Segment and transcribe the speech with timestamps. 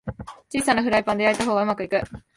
[0.49, 2.01] 小さなフライパンで焼いた方がうまくいく